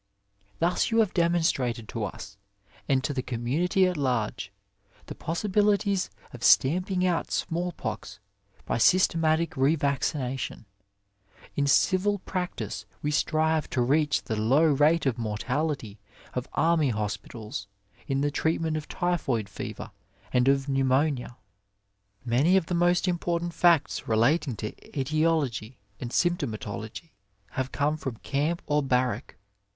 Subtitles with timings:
[0.57, 2.35] Thus you have demonstrated to us,
[2.89, 4.51] and to the community at large,
[5.05, 8.17] the possibilities of stamping out smallpox
[8.65, 10.65] by systematic revaccination;
[11.55, 15.99] in civil practice we strive to reach the low rate of mortcdity
[16.33, 17.67] of army hospitals
[18.07, 19.91] in the treatment of typhoid fever
[20.33, 21.37] and of pneumonia.
[22.25, 27.11] Many of the most important facts relating to etiology and symptomatology
[27.51, 29.35] have come from camp or barrack.